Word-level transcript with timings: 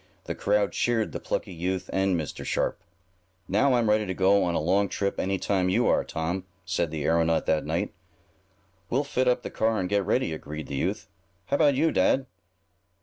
The 0.23 0.33
crowd 0.33 0.71
cheered 0.71 1.11
the 1.11 1.19
plucky 1.19 1.53
youth 1.53 1.87
and 1.93 2.19
Mr. 2.19 2.43
Sharp. 2.43 2.79
"Now 3.47 3.75
I'm 3.75 3.87
ready 3.87 4.07
to 4.07 4.15
go 4.15 4.43
on 4.43 4.55
a 4.55 4.59
long 4.59 4.89
trip 4.89 5.19
any 5.19 5.37
time 5.37 5.69
you 5.69 5.85
are, 5.87 6.03
Tom," 6.03 6.43
said 6.65 6.89
the 6.89 7.03
aeronaut 7.05 7.45
that 7.45 7.67
night. 7.67 7.93
"We'll 8.89 9.03
fit 9.03 9.27
up 9.27 9.43
the 9.43 9.51
car 9.51 9.77
and 9.79 9.87
get 9.87 10.03
ready," 10.03 10.33
agreed 10.33 10.65
the 10.65 10.75
'youth. 10.75 11.07
"How 11.45 11.55
about 11.57 11.75
you, 11.75 11.91
dad?" 11.91 12.25